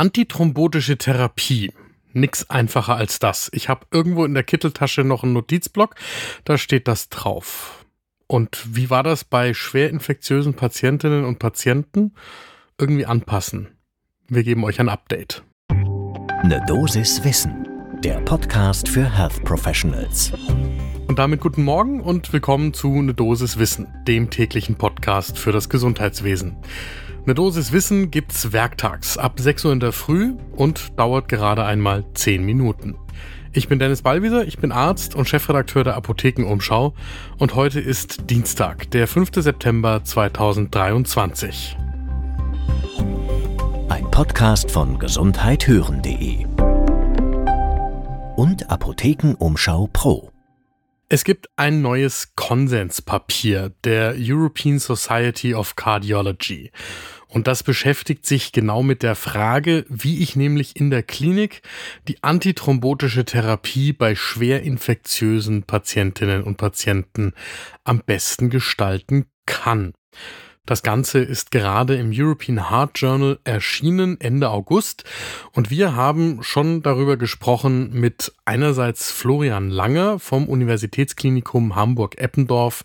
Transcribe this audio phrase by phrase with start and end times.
[0.00, 1.74] Antithrombotische Therapie.
[2.14, 3.50] Nix einfacher als das.
[3.52, 5.94] Ich habe irgendwo in der Kitteltasche noch einen Notizblock,
[6.44, 7.84] da steht das drauf.
[8.26, 12.14] Und wie war das bei schwer infektiösen Patientinnen und Patienten?
[12.78, 13.68] Irgendwie anpassen.
[14.26, 15.42] Wir geben euch ein Update.
[15.68, 17.68] Eine Dosis Wissen,
[18.02, 20.32] der Podcast für Health Professionals.
[21.08, 25.68] Und damit guten Morgen und willkommen zu Eine Dosis Wissen, dem täglichen Podcast für das
[25.68, 26.56] Gesundheitswesen.
[27.26, 32.04] Eine Dosis Wissen gibt's werktags ab 6 Uhr in der Früh und dauert gerade einmal
[32.14, 32.96] 10 Minuten.
[33.52, 36.94] Ich bin Dennis Ballwieser, ich bin Arzt und Chefredakteur der Apothekenumschau
[37.38, 39.30] und heute ist Dienstag, der 5.
[39.34, 41.76] September 2023.
[43.90, 46.46] Ein Podcast von gesundheithören.de
[48.36, 50.30] und Apothekenumschau Pro.
[51.12, 56.70] Es gibt ein neues Konsenspapier der European Society of Cardiology.
[57.30, 61.62] Und das beschäftigt sich genau mit der Frage, wie ich nämlich in der Klinik
[62.08, 67.32] die antithrombotische Therapie bei schwer infektiösen Patientinnen und Patienten
[67.84, 69.92] am besten gestalten kann.
[70.66, 75.02] Das Ganze ist gerade im European Heart Journal erschienen Ende August
[75.52, 82.84] und wir haben schon darüber gesprochen mit einerseits Florian Langer vom Universitätsklinikum Hamburg-Eppendorf,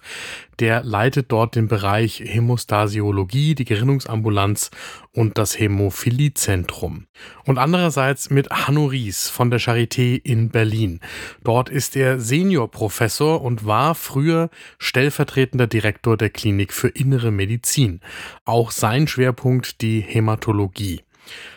[0.59, 4.71] der leitet dort den Bereich Hämostasiologie, die Gerinnungsambulanz
[5.11, 7.07] und das Hämophiliezentrum.
[7.45, 10.99] Und andererseits mit Hanno Ries von der Charité in Berlin.
[11.43, 18.01] Dort ist er Seniorprofessor und war früher stellvertretender Direktor der Klinik für Innere Medizin.
[18.45, 21.01] Auch sein Schwerpunkt die Hämatologie.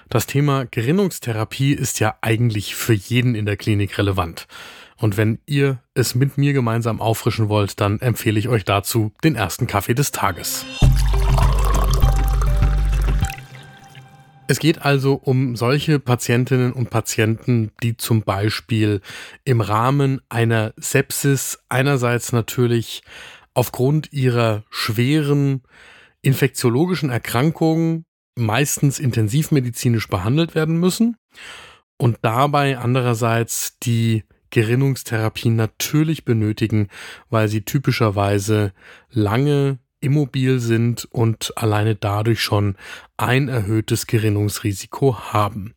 [0.09, 4.47] Das Thema Gerinnungstherapie ist ja eigentlich für jeden in der Klinik relevant.
[5.01, 9.37] Und wenn ihr es mit mir gemeinsam auffrischen wollt, dann empfehle ich euch dazu den
[9.37, 10.67] ersten Kaffee des Tages.
[14.49, 19.03] Es geht also um solche Patientinnen und Patienten, die zum Beispiel
[19.45, 23.03] im Rahmen einer Sepsis einerseits natürlich
[23.55, 25.63] aufgrund ihrer schweren
[26.23, 28.05] infektiologischen Erkrankungen
[28.37, 31.17] meistens intensivmedizinisch behandelt werden müssen
[31.99, 36.89] und dabei andererseits die Gerinnungstherapie natürlich benötigen,
[37.31, 38.73] weil sie typischerweise
[39.11, 42.77] lange immobil sind und alleine dadurch schon
[43.17, 45.75] ein erhöhtes Gerinnungsrisiko haben.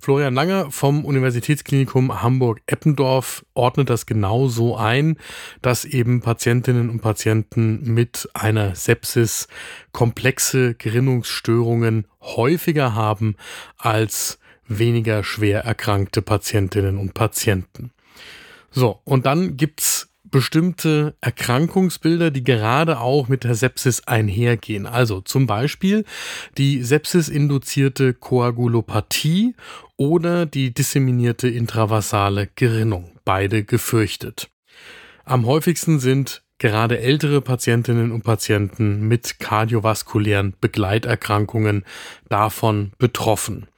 [0.00, 5.16] Florian Langer vom Universitätsklinikum Hamburg-Eppendorf ordnet das genau so ein,
[5.60, 9.48] dass eben Patientinnen und Patienten mit einer Sepsis
[9.90, 13.34] komplexe Gerinnungsstörungen häufiger haben
[13.76, 17.90] als weniger schwer erkrankte Patientinnen und Patienten.
[18.70, 24.86] So, und dann gibt's bestimmte Erkrankungsbilder, die gerade auch mit der Sepsis einhergehen.
[24.86, 26.04] Also zum Beispiel
[26.58, 29.54] die sepsisinduzierte Koagulopathie
[29.96, 34.50] oder die disseminierte intravasale Gerinnung, beide gefürchtet.
[35.24, 41.84] Am häufigsten sind gerade ältere Patientinnen und Patienten mit kardiovaskulären Begleiterkrankungen
[42.28, 43.68] davon betroffen.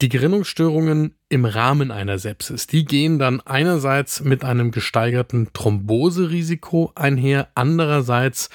[0.00, 7.48] Die Gerinnungsstörungen im Rahmen einer Sepsis, die gehen dann einerseits mit einem gesteigerten Thromboserisiko einher,
[7.54, 8.48] andererseits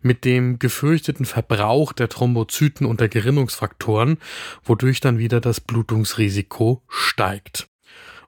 [0.00, 4.16] mit dem gefürchteten Verbrauch der Thrombozyten und der Gerinnungsfaktoren,
[4.64, 7.68] wodurch dann wieder das Blutungsrisiko steigt.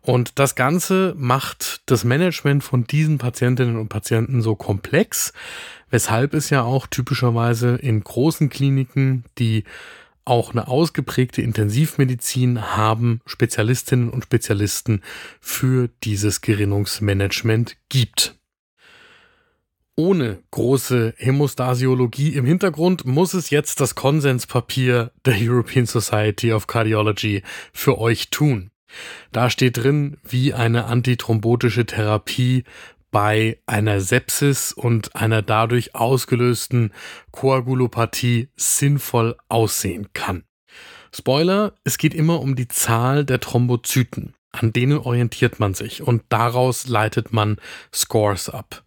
[0.03, 5.33] Und das Ganze macht das Management von diesen Patientinnen und Patienten so komplex,
[5.89, 9.65] weshalb es ja auch typischerweise in großen Kliniken, die
[10.29, 15.03] auch eine ausgeprägte Intensivmedizin haben Spezialistinnen und Spezialisten
[15.41, 18.35] für dieses Gerinnungsmanagement gibt.
[19.97, 27.43] Ohne große Hämostasiologie im Hintergrund muss es jetzt das Konsenspapier der European Society of Cardiology
[27.73, 28.71] für euch tun.
[29.33, 32.63] Da steht drin, wie eine antithrombotische Therapie
[33.11, 36.93] bei einer Sepsis und einer dadurch ausgelösten
[37.31, 40.45] Koagulopathie sinnvoll aussehen kann.
[41.15, 44.35] Spoiler, es geht immer um die Zahl der Thrombozyten.
[44.51, 47.57] An denen orientiert man sich und daraus leitet man
[47.93, 48.85] Scores ab.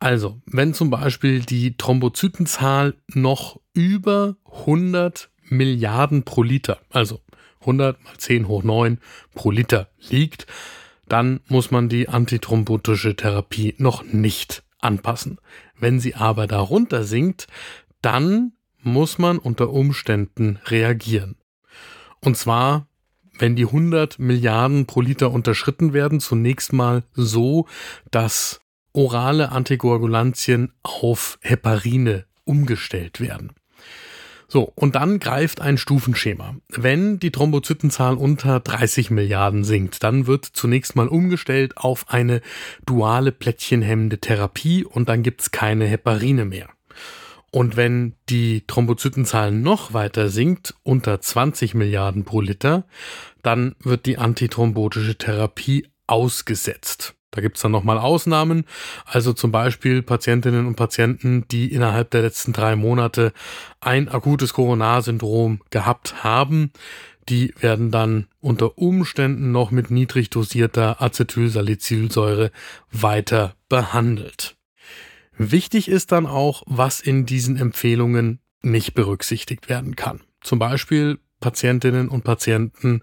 [0.00, 7.20] Also, wenn zum Beispiel die Thrombozytenzahl noch über 100 Milliarden pro Liter, also
[7.60, 8.98] 100 mal 10 hoch 9
[9.34, 10.46] pro Liter liegt,
[11.08, 15.38] dann muss man die antithrombotische Therapie noch nicht anpassen.
[15.78, 17.46] Wenn sie aber darunter sinkt,
[18.02, 18.52] dann
[18.82, 21.36] muss man unter Umständen reagieren.
[22.20, 22.86] Und zwar,
[23.38, 27.66] wenn die 100 Milliarden pro Liter unterschritten werden, zunächst mal so,
[28.10, 28.60] dass
[28.92, 33.52] orale Antikoagulantien auf Heparine umgestellt werden.
[34.50, 36.56] So, und dann greift ein Stufenschema.
[36.70, 42.40] Wenn die Thrombozytenzahl unter 30 Milliarden sinkt, dann wird zunächst mal umgestellt auf eine
[42.86, 46.70] duale plättchenhemmende Therapie und dann gibt's keine Heparine mehr.
[47.50, 52.84] Und wenn die Thrombozytenzahl noch weiter sinkt, unter 20 Milliarden pro Liter,
[53.42, 57.17] dann wird die antithrombotische Therapie ausgesetzt.
[57.38, 58.64] Da gibt's dann nochmal Ausnahmen,
[59.04, 63.32] also zum Beispiel Patientinnen und Patienten, die innerhalb der letzten drei Monate
[63.80, 66.72] ein akutes Coronarsyndrom gehabt haben.
[67.28, 72.50] Die werden dann unter Umständen noch mit niedrig dosierter Acetylsalicylsäure
[72.90, 74.56] weiter behandelt.
[75.36, 80.22] Wichtig ist dann auch, was in diesen Empfehlungen nicht berücksichtigt werden kann.
[80.40, 83.02] Zum Beispiel Patientinnen und Patienten,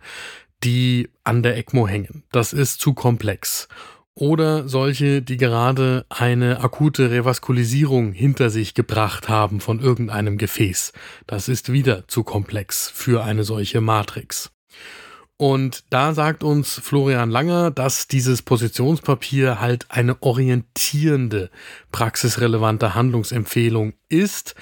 [0.65, 2.23] die an der ECMO hängen.
[2.33, 3.69] Das ist zu komplex
[4.15, 10.93] oder solche, die gerade eine akute Revaskulisierung hinter sich gebracht haben von irgendeinem Gefäß.
[11.27, 14.51] Das ist wieder zu komplex für eine solche Matrix.
[15.37, 21.49] Und da sagt uns Florian Langer, dass dieses Positionspapier halt eine orientierende,
[21.91, 24.55] praxisrelevante Handlungsempfehlung ist,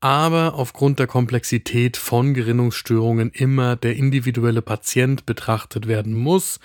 [0.00, 6.60] aber aufgrund der Komplexität von Gerinnungsstörungen immer der individuelle Patient betrachtet werden muss.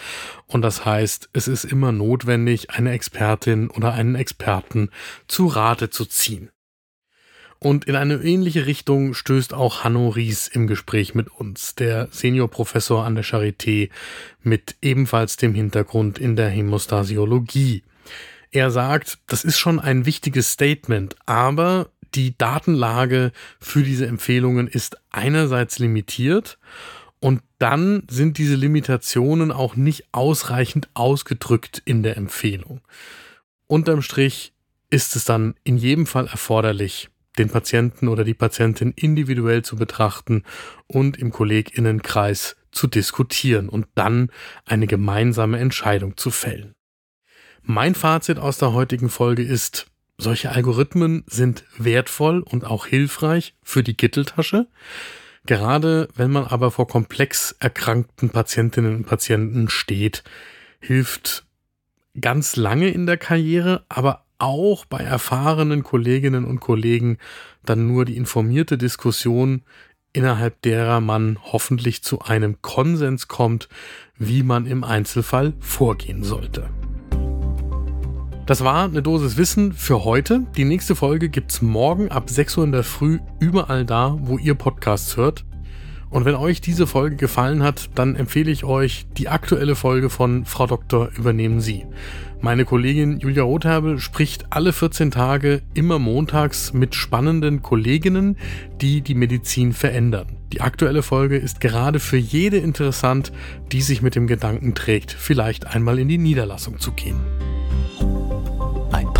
[0.45, 4.89] Und das heißt, es ist immer notwendig, eine Expertin oder einen Experten
[5.27, 6.51] zu Rate zu ziehen.
[7.57, 13.05] Und in eine ähnliche Richtung stößt auch Hanno Ries im Gespräch mit uns, der Seniorprofessor
[13.05, 13.89] an der Charité
[14.41, 17.83] mit ebenfalls dem Hintergrund in der Hämostasiologie.
[18.51, 24.97] Er sagt, das ist schon ein wichtiges Statement, aber die Datenlage für diese Empfehlungen ist
[25.11, 26.57] einerseits limitiert
[27.19, 32.81] und dann sind diese Limitationen auch nicht ausreichend ausgedrückt in der Empfehlung.
[33.67, 34.53] Unterm Strich
[34.89, 40.43] ist es dann in jedem Fall erforderlich, den Patienten oder die Patientin individuell zu betrachten
[40.87, 44.29] und im Kolleginnenkreis zu diskutieren und dann
[44.65, 46.73] eine gemeinsame Entscheidung zu fällen.
[47.61, 49.87] Mein Fazit aus der heutigen Folge ist,
[50.17, 54.67] solche Algorithmen sind wertvoll und auch hilfreich für die Kitteltasche.
[55.45, 60.23] Gerade wenn man aber vor komplex erkrankten Patientinnen und Patienten steht,
[60.79, 61.45] hilft
[62.19, 67.17] ganz lange in der Karriere, aber auch bei erfahrenen Kolleginnen und Kollegen
[67.65, 69.63] dann nur die informierte Diskussion,
[70.11, 73.67] innerhalb derer man hoffentlich zu einem Konsens kommt,
[74.17, 76.69] wie man im Einzelfall vorgehen sollte.
[78.45, 80.45] Das war eine Dosis Wissen für heute.
[80.57, 84.53] Die nächste Folge gibt's morgen ab 6 Uhr in der Früh überall da, wo ihr
[84.53, 85.45] Podcasts hört.
[86.09, 90.43] Und wenn euch diese Folge gefallen hat, dann empfehle ich euch die aktuelle Folge von
[90.43, 91.85] Frau Doktor übernehmen Sie.
[92.41, 98.37] Meine Kollegin Julia Rotherbel spricht alle 14 Tage immer montags mit spannenden Kolleginnen,
[98.81, 100.35] die die Medizin verändern.
[100.51, 103.31] Die aktuelle Folge ist gerade für jede interessant,
[103.71, 107.21] die sich mit dem Gedanken trägt, vielleicht einmal in die Niederlassung zu gehen.